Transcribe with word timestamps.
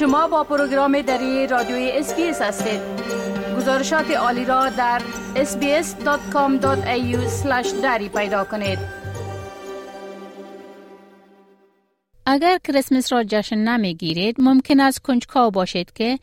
شما 0.00 0.28
با 0.28 0.44
پروگرام 0.44 1.02
دری 1.02 1.46
رادیوی 1.46 1.90
SBS 1.90 2.42
هستید. 2.42 2.80
گزارشات 3.56 4.10
عالی 4.10 4.44
را 4.44 4.68
در 4.68 5.02
sbs.com.au 5.34 6.66
دری 7.82 8.08
پیدا 8.08 8.44
کنید. 8.44 8.78
اگر 12.26 12.58
کریسمس 12.64 13.12
را 13.12 13.24
جشن 13.24 13.58
نمی 13.58 14.34
ممکن 14.38 14.80
است 14.80 14.98
کنجکاو 14.98 15.50
باشید 15.50 15.92
که 15.92 16.18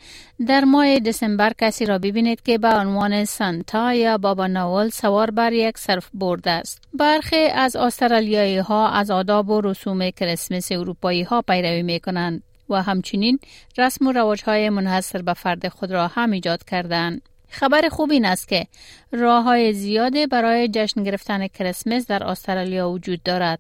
در 0.48 0.64
ماه 0.64 1.00
دسامبر 1.00 1.54
کسی 1.58 1.86
را 1.86 1.98
ببینید 1.98 2.42
که 2.42 2.58
به 2.58 2.70
عنوان 2.70 3.26
سانتا 3.26 3.94
یا 3.94 4.18
بابا 4.18 4.48
نوال 4.48 4.90
سوار 4.90 5.32
بر 5.32 5.54
یک 5.54 5.78
surfboard 5.78 6.52
است. 6.52 6.82
برخی 6.94 7.48
از 7.56 7.76
استرالیایی 7.76 8.58
ها 8.58 8.90
از 8.90 9.12
آداب 9.12 9.50
و 9.50 9.62
رسوم 9.62 10.10
کریسمس 10.10 10.72
اروپایی 10.72 11.24
ها 11.24 11.42
پیروی 11.42 11.84
می 11.84 12.00
کنند 12.00 12.44
و 12.70 12.84
همچنین 12.84 13.40
رسم 13.78 14.08
و 14.08 14.12
رواج 14.12 14.44
های 14.44 14.70
منحصر 14.70 15.22
به 15.22 15.34
فرد 15.34 15.68
خود 15.68 15.92
را 15.92 16.08
هم 16.08 16.32
ایجاد 16.32 16.64
کردند. 16.64 17.22
خبر 17.50 17.90
خوب 17.90 18.12
این 18.12 18.26
است 18.26 18.48
که 18.48 18.68
راه 19.12 19.44
های 19.44 19.74
زیاده 19.74 20.28
برای 20.28 20.68
جشن 20.68 21.04
گرفتن 21.04 21.48
کریسمس 21.48 22.08
در 22.08 22.24
استرالیا 22.24 22.90
وجود 22.90 23.24
دارد. 23.24 23.60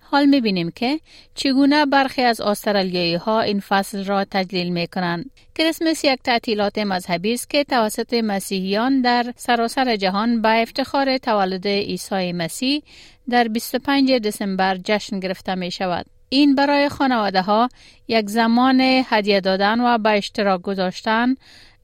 حال 0.00 0.26
می‌بینیم 0.26 0.70
که 0.70 1.00
چگونه 1.34 1.86
برخی 1.86 2.22
از 2.22 2.40
استرالیایی 2.40 3.14
ها 3.14 3.40
این 3.40 3.60
فصل 3.60 4.04
را 4.04 4.24
تجلیل 4.24 4.68
می 4.72 4.86
کنند. 4.86 5.30
کریسمس 5.54 6.04
یک 6.04 6.20
تعطیلات 6.24 6.78
مذهبی 6.78 7.34
است 7.34 7.50
که 7.50 7.64
توسط 7.64 8.14
مسیحیان 8.14 9.00
در 9.00 9.32
سراسر 9.36 9.96
جهان 9.96 10.42
به 10.42 10.62
افتخار 10.62 11.18
تولد 11.18 11.66
عیسی 11.66 12.32
مسیح 12.32 12.82
در 13.30 13.48
25 13.48 14.12
دسامبر 14.12 14.78
جشن 14.84 15.20
گرفته 15.20 15.54
می 15.54 15.70
شود. 15.70 16.06
این 16.32 16.54
برای 16.54 16.88
خانواده 16.88 17.42
ها 17.42 17.68
یک 18.08 18.30
زمان 18.30 18.80
هدیه 18.80 19.40
دادن 19.40 19.80
و 19.80 19.98
به 19.98 20.10
اشتراک 20.10 20.62
گذاشتن 20.62 21.34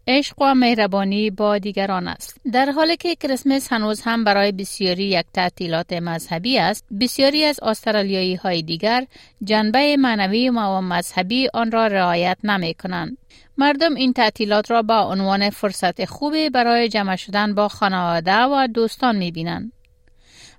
عشق 0.07 0.43
و 0.43 0.55
مهربانی 0.55 1.31
با 1.31 1.59
دیگران 1.59 2.09
است. 2.09 2.41
در 2.53 2.71
حالی 2.71 2.97
که 2.97 3.15
کریسمس 3.15 3.73
هنوز 3.73 4.01
هم 4.01 4.25
برای 4.25 4.53
بسیاری 4.53 5.05
یک 5.05 5.27
تعطیلات 5.35 5.93
مذهبی 5.93 6.59
است، 6.59 6.85
بسیاری 7.01 7.45
از 7.45 7.61
استرالیایی 7.63 8.35
های 8.35 8.63
دیگر 8.63 9.07
جنبه 9.45 9.97
معنوی 9.97 10.49
و 10.51 10.81
مذهبی 10.81 11.49
آن 11.55 11.71
را 11.71 11.87
رعایت 11.87 12.39
نمی 12.45 12.75
کنند. 12.75 13.19
مردم 13.59 13.95
این 13.95 14.13
تعطیلات 14.13 14.71
را 14.71 14.83
با 14.83 15.01
عنوان 15.01 15.51
فرصت 15.51 16.05
خوبی 16.05 16.51
برای 16.51 16.89
جمع 16.89 17.17
شدن 17.17 17.55
با 17.55 17.69
خانواده 17.69 18.43
و 18.43 18.69
دوستان 18.75 19.17
می 19.17 19.31
بینند. 19.31 19.73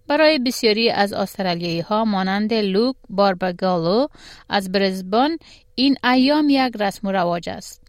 برای 0.09 0.39
بسیاری 0.39 0.91
از 0.91 1.13
استرالیایی 1.13 1.81
ها 1.81 2.05
مانند 2.05 2.55
لوک 2.55 2.97
باربگالو 3.11 4.07
از 4.49 4.73
برزبان 4.73 5.39
این 5.75 5.97
ایام 6.05 6.47
یک 6.51 6.73
رسم 6.81 7.09
و 7.09 7.13
رواج 7.13 7.49
است. 7.49 7.85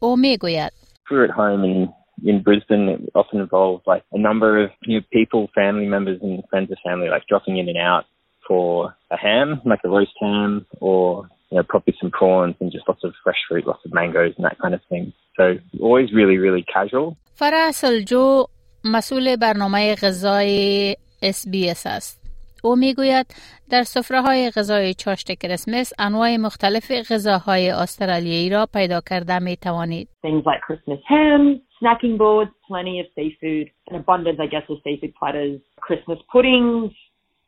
او 0.00 0.16
می 0.16 0.36
گوید 0.36 0.72
we're 1.10 1.24
at 1.24 1.30
home 1.30 1.64
in 1.64 1.88
in 2.24 2.42
Brisbane, 2.42 2.88
it 2.88 3.00
often 3.14 3.40
involves 3.40 3.82
like 3.86 4.02
a 4.12 4.18
number 4.18 4.62
of 4.64 4.70
you 4.82 4.98
know, 4.98 5.06
people, 5.12 5.48
family 5.54 5.86
members, 5.86 6.18
and 6.22 6.42
friends 6.50 6.70
of 6.70 6.78
family, 6.84 7.08
like 7.08 7.26
dropping 7.26 7.56
in 7.58 7.68
and 7.68 7.78
out 7.78 8.04
for 8.46 8.94
a 9.10 9.16
ham, 9.16 9.60
like 9.64 9.80
a 9.84 9.88
roast 9.88 10.16
ham, 10.20 10.66
or 10.80 11.28
you 11.50 11.56
know, 11.56 11.62
probably 11.62 11.94
some 12.00 12.10
prawns 12.10 12.56
and 12.60 12.72
just 12.72 12.88
lots 12.88 13.04
of 13.04 13.12
fresh 13.24 13.40
fruit, 13.48 13.66
lots 13.66 13.84
of 13.84 13.92
mangoes 13.92 14.34
and 14.36 14.44
that 14.44 14.58
kind 14.58 14.74
of 14.74 14.80
thing. 14.88 15.12
So 15.36 15.44
always 15.80 16.12
really, 16.12 16.38
really 16.38 16.64
casual. 16.74 17.16
فرح 17.34 17.70
سلجو 17.70 18.46
مسئول 18.84 19.36
برنامه 19.36 19.94
غذای 19.94 20.96
SBS 21.31 21.85
است. 21.85 22.23
او 22.65 22.75
می‌گوید 22.75 23.25
در 23.69 23.83
سفره 23.83 24.21
های 24.21 24.51
غذای 24.51 24.93
چاشت 24.93 25.31
کریسمس 25.31 25.93
انواع 25.99 26.37
مختلف 26.37 26.91
غذاهای 27.11 27.69
استرالیایی 27.69 28.49
را 28.49 28.67
پیدا 28.73 29.01
کرده 29.09 29.39
می 29.39 29.57
توانید. 29.57 30.07
Things 30.25 30.43
like 30.45 30.61
Christmas 30.67 30.99
ham, 31.09 31.59
snacking 31.79 32.17
boards, 32.17 32.51
plenty 32.67 32.95
of 33.01 33.07
seafood, 33.15 33.67
an 33.91 33.95
abundance 34.01 34.39
I 34.39 34.47
guess 34.53 34.65
of 34.69 34.77
seafood 34.85 35.13
platters, 35.19 35.59
Christmas 35.87 36.19
puddings, 36.33 36.91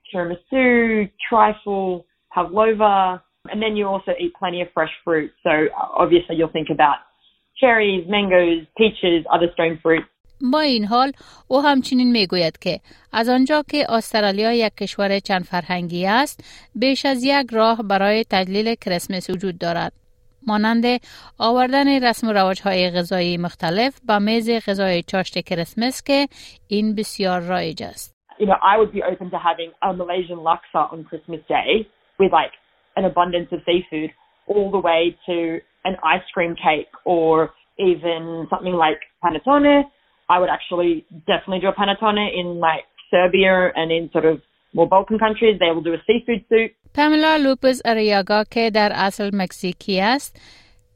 tiramisu, 0.07 1.09
trifle, 1.29 2.05
pavlova, 2.35 3.21
and 3.51 3.61
then 3.63 3.73
you 3.77 3.85
also 3.93 4.11
eat 4.19 4.33
plenty 4.41 4.59
of 4.61 4.67
fresh 4.73 4.95
fruit. 5.03 5.31
So 5.45 5.53
obviously 6.03 6.35
you'll 6.37 6.55
think 6.59 6.69
about 6.77 6.97
cherries, 7.61 8.03
mangoes, 8.15 8.61
peaches, 8.77 9.19
other 9.35 9.49
stone 9.55 9.79
fruit. 9.83 10.05
با 10.41 10.59
این 10.59 10.85
حال 10.85 11.11
او 11.47 11.61
همچنین 11.61 12.11
می 12.11 12.27
گوید 12.27 12.57
که 12.57 12.79
از 13.13 13.29
آنجا 13.29 13.63
که 13.71 13.91
استرالیا 13.91 14.53
یک 14.53 14.75
کشور 14.75 15.19
چند 15.19 15.43
فرهنگی 15.43 16.07
است 16.07 16.43
بیش 16.75 17.05
از 17.05 17.23
یک 17.23 17.47
راه 17.51 17.83
برای 17.83 18.23
تجلیل 18.31 18.75
کریسمس 18.75 19.29
وجود 19.29 19.57
دارد. 19.57 19.93
مانند 20.47 20.85
آوردن 21.39 22.03
رسم 22.03 22.27
و 22.27 22.31
رواج 22.33 22.61
های 22.61 22.91
غذایی 22.91 23.37
مختلف 23.37 23.99
به 24.07 24.19
میز 24.19 24.69
غذای 24.69 25.03
چاشت 25.03 25.39
کریسمس 25.39 26.03
که 26.03 26.27
این 26.67 26.95
بسیار 26.95 27.41
رایج 27.41 27.83
است. 27.83 28.15
You 28.39 28.45
know, 28.45 28.59
I 28.73 28.77
would 28.77 28.91
be 28.91 29.01
open 29.11 29.29
to 29.31 29.39
having 29.49 29.71
a 29.81 29.93
Malaysian 29.93 30.39
laksa 30.49 30.91
on 30.93 31.05
Christmas 31.09 31.41
Day 31.47 31.87
with 32.19 32.31
like 32.39 32.53
an 32.97 33.05
abundance 33.05 33.49
of 33.55 33.59
seafood 33.67 34.11
all 34.47 34.69
the 34.71 34.83
way 34.89 35.01
to 35.27 35.37
an 35.85 35.95
ice 36.03 36.27
cream 36.33 36.53
cake 36.55 36.91
or 37.05 37.53
even 37.79 38.47
something 38.49 38.75
like 38.85 38.99
panettone 39.23 39.85
I 40.33 40.39
would 40.39 40.49
actually 40.57 41.05
definitely 41.31 41.61
do 41.65 41.69
a 41.73 41.77
panettone 41.81 42.23
in 42.39 42.47
like 42.67 42.85
Serbia 43.11 43.71
and 43.79 43.91
in 43.97 44.09
sort 44.11 44.25
of 44.25 44.41
more 44.73 44.87
Balkan 44.87 45.17
countries. 45.25 45.55
They 45.59 45.71
will 45.73 45.85
do 45.89 45.93
a 45.99 46.01
seafood 46.07 46.41
soup. 46.49 46.71
پاملا 46.95 47.35
لوپز 47.35 47.81
اریاگا 47.85 48.43
که 48.51 48.69
در 48.69 48.91
اصل 48.95 49.31
مکزیکی 49.33 50.01
است 50.01 50.41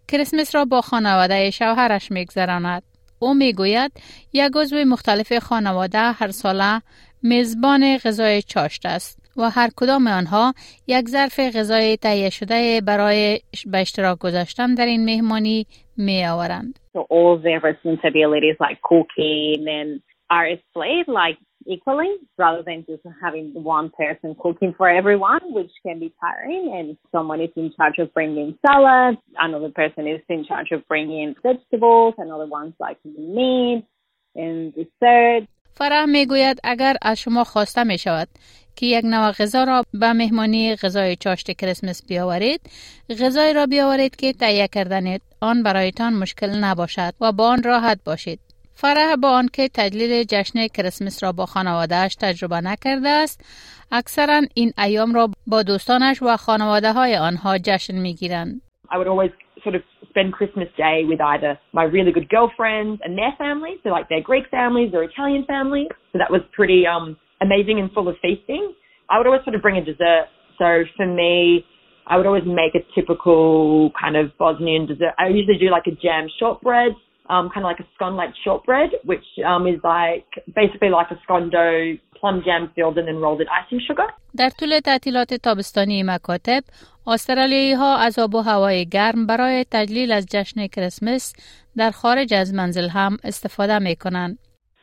کریسمس 0.07 0.55
را 0.55 0.65
با 0.65 0.81
خانواده 0.81 1.51
شوهرش 1.51 2.11
میگذراند 2.11 2.83
او 3.19 3.33
می‌گوید 3.33 3.91
یک 4.33 4.51
عضو 4.55 4.75
مختلف 4.85 5.37
خانواده 5.37 5.99
هر 5.99 6.31
ساله 6.31 6.81
میزبان 7.23 7.97
غذای 7.97 8.41
چاشت 8.41 8.85
است 8.85 9.19
و 9.37 9.49
هر 9.49 9.69
کدام 9.75 10.07
آنها 10.07 10.53
یک 10.87 11.09
ظرف 11.09 11.39
غذای 11.39 11.97
تهیه 11.97 12.29
شده 12.29 12.81
برای 12.81 13.39
به 13.65 13.81
اشتراک 13.81 14.19
گذاشتن 14.19 14.73
در 14.73 14.85
این 14.85 15.05
مهمانی 15.05 15.67
می 15.97 16.25
آورند. 16.25 16.79
All 17.09 17.37
their 17.37 17.59
responsibilities 17.59 18.55
like 18.59 18.81
cooking 18.81 19.65
and 19.67 20.01
are 20.29 20.49
split 20.69 21.07
like 21.07 21.37
equally 21.65 22.15
rather 22.37 22.63
than 22.63 22.85
just 22.87 23.03
having 23.21 23.51
one 23.53 23.91
person 23.91 24.35
cooking 24.39 24.73
for 24.77 24.89
everyone, 24.89 25.41
which 25.53 25.71
can 25.85 25.99
be 25.99 26.13
tiring. 26.19 26.73
And 26.75 26.97
someone 27.11 27.41
is 27.41 27.49
in 27.55 27.73
charge 27.75 27.97
of 27.99 28.13
bringing 28.13 28.57
salad, 28.65 29.17
another 29.37 29.69
person 29.69 30.07
is 30.07 30.21
in 30.29 30.45
charge 30.45 30.71
of 30.71 30.87
bringing 30.87 31.35
vegetables, 31.43 32.15
another 32.17 32.45
one's 32.45 32.75
like 32.79 32.97
meat 33.05 33.85
and 34.35 34.73
dessert. 34.73 35.47
فرح 35.79 36.05
می‌گوید 36.05 36.59
اگر 36.63 36.95
از 37.01 37.19
شما 37.19 37.43
خواسته 37.43 37.83
می 37.83 37.97
شود 37.97 38.27
که 38.75 38.85
یک 38.85 39.05
نوع 39.05 39.31
غذا 39.31 39.63
را 39.63 39.83
به 39.93 40.13
مهمانی 40.13 40.75
غذای 40.75 41.15
چاشت 41.15 41.51
کریسمس 41.51 42.07
بیاورید 42.07 42.61
غذای 43.09 43.53
را 43.53 43.65
بیاورید 43.65 44.15
که 44.15 44.33
تهیه 44.33 44.67
کردن 44.67 45.17
آن 45.41 45.63
برایتان 45.63 46.13
مشکل 46.13 46.49
نباشد 46.49 47.13
و 47.21 47.31
با 47.31 47.47
آن 47.47 47.63
راحت 47.63 47.99
باشید. 48.05 48.39
فرح 48.73 49.15
با 49.15 49.29
آنکه 49.29 49.69
تجلیل 49.73 50.23
جشن 50.23 50.67
کریسمس 50.67 51.23
را 51.23 51.31
با 51.31 51.45
خانوادهش 51.45 52.15
تجربه 52.15 52.61
نکرده 52.61 53.09
است 53.09 53.41
اکثرا 53.91 54.41
این 54.53 54.73
ایام 54.77 55.13
را 55.13 55.29
با 55.47 55.63
دوستانش 55.63 56.21
و 56.21 56.37
خانواده 56.37 56.93
های 56.93 57.17
آنها 57.17 57.57
جشن 57.57 57.95
می‌گیرند. 57.95 58.61
I 58.91 58.95
would 58.97 59.07
always 59.07 59.31
sort 59.63 59.75
of 59.75 59.98
spend 60.10 60.32
Christmas 60.32 60.68
Day 60.76 61.02
with 61.04 61.20
either 61.20 61.58
my 61.72 61.84
really 61.84 62.12
good 62.12 62.28
girlfriends 62.28 63.00
and 63.04 63.16
their 63.16 63.34
families, 63.38 63.78
so 63.82 63.88
like 63.90 64.08
their 64.08 64.22
Greek 64.22 64.44
families 64.50 64.90
or 64.94 65.02
Italian 65.02 65.44
families. 65.46 65.88
So 66.12 66.18
that 66.18 66.30
was 66.30 66.42
pretty 66.52 66.86
um 66.86 67.16
amazing 67.40 67.80
and 67.80 67.90
full 67.92 68.08
of 68.08 68.16
feasting. 68.22 68.72
I 69.10 69.18
would 69.18 69.26
always 69.26 69.42
sort 69.44 69.56
of 69.56 69.62
bring 69.62 69.76
a 69.76 69.84
dessert. 69.84 70.26
So 70.58 70.84
for 70.96 71.06
me, 71.06 71.64
I 72.06 72.16
would 72.16 72.26
always 72.26 72.44
make 72.46 72.74
a 72.74 72.84
typical 72.94 73.90
kind 74.00 74.16
of 74.16 74.36
Bosnian 74.38 74.86
dessert. 74.86 75.12
I 75.18 75.28
usually 75.28 75.58
do 75.58 75.70
like 75.70 75.86
a 75.86 75.92
jam 76.04 76.28
shortbread, 76.38 76.92
um, 77.30 77.48
kind 77.52 77.64
of 77.64 77.70
like 77.72 77.80
a 77.80 77.88
scone 77.94 78.16
like 78.16 78.30
shortbread, 78.44 78.90
which 79.04 79.24
um, 79.46 79.66
is 79.66 79.80
like 79.82 80.26
basically 80.54 80.90
like 80.90 81.10
a 81.10 81.18
scone 81.24 81.50
dough, 81.50 81.94
plum 82.20 82.42
jam 82.44 82.70
filled 82.74 82.98
and 82.98 83.08
then 83.08 83.16
rolled 83.16 83.40
in 83.40 83.48
icing 83.48 83.80
sugar. 83.88 84.06
در 84.36 84.50
طول 84.50 84.80
تعطیلات 84.80 85.34
تابستانی 85.34 86.02
مکاتب 86.02 86.62
استرالیایی 87.08 87.72
ها 87.72 87.96
از 87.96 88.18
آب 88.18 88.34
و 88.34 88.40
هوای 88.40 88.86
گرم 88.86 89.26
برای 89.26 89.64
تجلیل 89.70 90.12
از 90.12 90.26
جشن 90.30 90.66
کریسمس 90.66 91.34
در 91.76 91.90
خارج 91.90 92.34
از 92.34 92.54
منزل 92.54 92.88
هم 92.88 93.16
استفاده 93.24 93.78
می 93.78 93.96
کنند. 93.96 94.38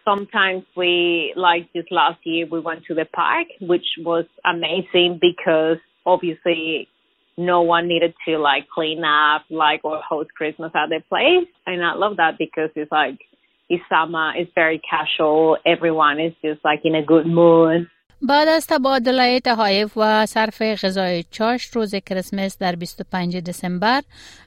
sometimes 0.06 0.64
we, 0.76 1.34
like 1.36 1.72
this 1.74 1.86
last 1.92 2.20
year, 2.24 2.48
we 2.52 2.60
went 2.60 2.86
to 2.88 2.94
the 2.94 3.06
park, 3.06 3.48
which 3.60 3.86
was 4.00 4.26
amazing 4.46 5.20
because 5.22 5.78
obviously 6.06 6.88
no 7.38 7.62
one 7.62 7.88
needed 7.88 8.14
to 8.28 8.38
like 8.38 8.68
clean 8.74 9.04
up, 9.04 9.44
like, 9.50 9.82
or 9.84 10.02
host 10.08 10.30
Christmas 10.36 10.72
at 10.76 10.90
their 10.90 11.02
place. 11.02 11.48
And 11.66 11.84
I 11.84 11.94
love 11.96 12.18
that 12.18 12.38
because 12.38 12.70
it's 12.76 12.92
like, 12.92 13.20
it's 13.70 13.84
summer, 13.90 14.34
it's 14.36 14.52
very 14.54 14.82
casual, 14.90 15.58
everyone 15.66 16.20
is 16.20 16.34
just 16.44 16.60
like 16.64 16.82
in 16.84 16.96
a 16.96 17.04
good 17.04 17.26
mood. 17.26 17.88
بعد 18.23 18.49
از 18.49 18.67
تبادله 18.67 19.41
تحایف 19.41 19.93
و 19.97 20.27
صرف 20.27 20.63
غذای 20.63 21.25
چاش 21.31 21.65
روز 21.65 21.95
کریسمس 21.95 22.59
در 22.59 22.77
25 22.77 23.37
دسامبر 23.37 24.03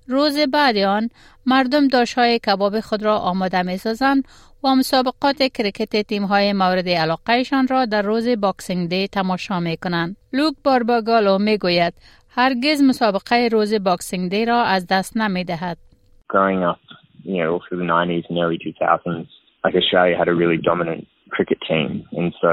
روز 0.07 0.39
بعد 0.53 0.77
آن 0.77 1.09
مردم 1.45 1.87
داشهای 1.87 2.39
کباب 2.39 2.79
خود 2.79 3.03
را 3.03 3.17
آماده 3.17 3.61
می 3.61 3.77
سازند 3.77 4.23
و 4.63 4.75
مسابقات 4.75 5.37
کرکت 5.37 6.07
تیم 6.07 6.23
های 6.23 6.53
مورد 6.53 6.89
علاقهشان 6.89 7.67
را 7.67 7.85
در 7.85 8.01
روز 8.01 8.27
Boxing 8.41 8.89
Day 8.89 9.07
تماشا 9.07 9.59
می 9.59 9.77
کنند. 9.77 10.15
لوک 10.33 10.53
بارباگالو 10.63 11.37
می 11.37 11.57
گوید 11.57 11.93
هرگز 12.29 12.83
مسابقه 12.83 13.49
روز 13.51 13.83
Boxing 13.83 14.31
Day 14.31 14.45
را 14.45 14.63
از 14.63 14.87
دست 14.87 15.17
نمی 15.17 15.43
دهد. 15.43 15.77
Growing 16.33 16.63
up, 16.71 16.79
you 17.23 17.37
know, 17.37 17.53
all 17.53 17.61
through 17.65 17.79
the 17.83 17.89
90s 17.97 18.25
and 18.29 18.37
early 18.37 18.59
2000s, 18.65 19.29
like 19.63 19.75
Australia 19.81 20.15
had 20.21 20.27
a 20.27 20.35
really 20.35 20.59
dominant 20.69 21.07
cricket 21.35 21.57
team. 21.69 21.89
And 22.19 22.33
so, 22.41 22.51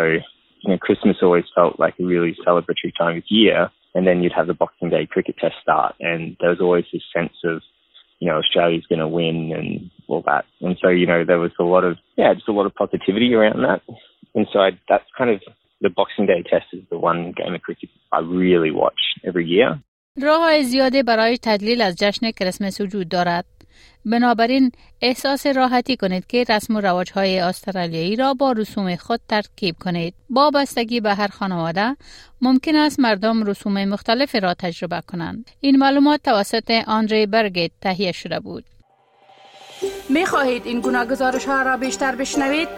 you 0.65 0.71
know, 0.71 0.77
Christmas 0.77 1.17
always 1.21 1.45
felt 1.53 1.79
like 1.79 1.95
a 1.99 2.05
really 2.05 2.35
celebratory 2.45 2.95
time 2.97 3.17
of 3.17 3.23
year. 3.29 3.69
And 3.93 4.07
then 4.07 4.21
you'd 4.21 4.33
have 4.33 4.47
the 4.47 4.53
Boxing 4.53 4.89
Day 4.89 5.05
cricket 5.05 5.35
test 5.37 5.55
start. 5.61 5.95
And 5.99 6.37
there 6.39 6.49
was 6.49 6.61
always 6.61 6.85
this 6.93 7.01
sense 7.13 7.33
of, 7.43 7.61
you 8.19 8.29
know, 8.29 8.37
Australia's 8.37 8.85
going 8.87 8.99
to 8.99 9.07
win 9.07 9.51
and 9.57 9.91
all 10.07 10.23
that. 10.25 10.45
And 10.61 10.77
so, 10.81 10.89
you 10.89 11.07
know, 11.07 11.25
there 11.25 11.39
was 11.39 11.51
a 11.59 11.63
lot 11.63 11.83
of, 11.83 11.97
yeah, 12.15 12.33
just 12.33 12.47
a 12.47 12.53
lot 12.53 12.67
of 12.67 12.75
positivity 12.75 13.33
around 13.33 13.61
that. 13.63 13.81
And 14.33 14.47
so 14.53 14.59
I, 14.59 14.71
that's 14.87 15.03
kind 15.17 15.29
of 15.29 15.41
the 15.81 15.89
Boxing 15.89 16.25
Day 16.25 16.43
test 16.43 16.67
is 16.73 16.83
the 16.89 16.97
one 16.97 17.33
game 17.35 17.53
of 17.53 17.61
cricket 17.61 17.89
I 18.11 18.19
really 18.19 18.71
watch 18.71 19.01
every 19.25 19.47
year. 19.47 19.79
راه 20.21 20.61
زیاده 20.61 21.03
برای 21.03 21.37
تدلیل 21.37 21.81
از 21.81 21.95
جشن 21.99 22.31
کریسمس 22.31 22.81
وجود 22.81 23.09
دارد. 23.09 23.45
بنابراین 24.04 24.72
احساس 25.00 25.46
راحتی 25.46 25.96
کنید 25.96 26.26
که 26.26 26.44
رسم 26.48 26.76
و 26.76 26.80
رواج 26.80 27.12
های 27.12 27.38
استرالیایی 27.38 28.16
را 28.16 28.34
با 28.34 28.52
رسوم 28.52 28.96
خود 28.96 29.20
ترکیب 29.28 29.76
کنید. 29.80 30.14
با 30.30 30.50
بستگی 30.50 31.00
به 31.00 31.14
هر 31.14 31.28
خانواده 31.28 31.96
ممکن 32.40 32.76
است 32.76 33.00
مردم 33.00 33.44
رسوم 33.44 33.84
مختلف 33.84 34.34
را 34.34 34.54
تجربه 34.54 35.02
کنند. 35.06 35.50
این 35.60 35.76
معلومات 35.76 36.22
توسط 36.22 36.82
آندری 36.86 37.26
برگت 37.26 37.70
تهیه 37.80 38.12
شده 38.12 38.40
بود. 38.40 38.64
می 40.08 40.26
خواهید 40.26 40.66
این 40.66 40.80
گونه 40.80 41.06
گزارش 41.06 41.44
ها 41.44 41.62
را 41.62 41.76
بیشتر 41.76 42.14
بشنوید؟ 42.14 42.68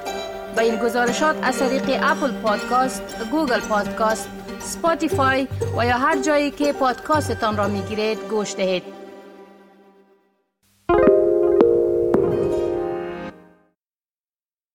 با 0.56 0.62
این 0.62 0.76
گزارشات 0.76 1.36
از 1.42 1.58
طریق 1.58 2.00
Apple 2.02 2.32
Podcast، 2.32 3.02
Google 3.30 3.60
Podcast، 3.60 4.28
Spotify 4.60 5.48
و 5.78 5.86
یا 5.86 5.98
هر 5.98 6.22
جایی 6.22 6.50
که 6.50 6.72
پادکاستتان 6.72 7.56
را 7.56 7.68
می 7.68 7.82
گیرید 7.82 8.18
گوش 8.30 8.54
دهید. 8.54 8.97